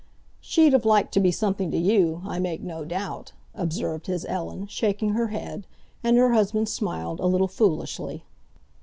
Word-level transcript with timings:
"She'd 0.39 0.73
have 0.73 0.83
liked 0.83 1.13
to 1.13 1.19
be 1.19 1.29
something 1.31 1.69
to 1.69 1.77
you, 1.77 2.23
I 2.25 2.39
make 2.39 2.63
no 2.63 2.83
doubt," 2.83 3.33
observed 3.53 4.07
his 4.07 4.25
Ellen, 4.25 4.65
shaking 4.65 5.09
her 5.09 5.27
head, 5.27 5.67
and 6.03 6.17
her 6.17 6.33
husband 6.33 6.69
smiled, 6.69 7.19
a 7.19 7.27
little 7.27 7.47
foolishly. 7.47 8.23